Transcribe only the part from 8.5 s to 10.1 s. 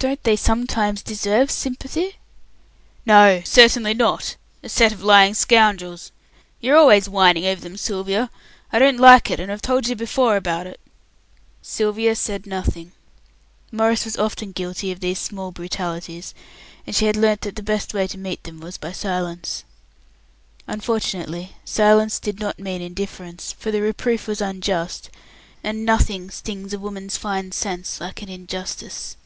I don't like it, and I've told you